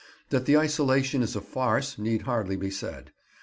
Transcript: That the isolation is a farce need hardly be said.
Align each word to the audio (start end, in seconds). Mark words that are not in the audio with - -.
That 0.29 0.45
the 0.47 0.57
isolation 0.57 1.21
is 1.21 1.35
a 1.35 1.41
farce 1.41 1.99
need 1.99 2.23
hardly 2.23 2.55
be 2.55 2.71
said. 2.71 3.11